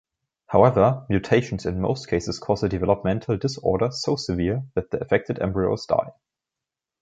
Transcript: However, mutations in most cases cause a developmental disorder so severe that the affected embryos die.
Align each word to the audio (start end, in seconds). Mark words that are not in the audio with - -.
However, 0.47 1.05
mutations 1.09 1.67
in 1.67 1.79
most 1.79 2.07
cases 2.07 2.39
cause 2.39 2.63
a 2.63 2.69
developmental 2.69 3.37
disorder 3.37 3.91
so 3.91 4.15
severe 4.15 4.63
that 4.73 4.89
the 4.89 4.99
affected 4.99 5.39
embryos 5.39 5.85
die. 5.85 6.11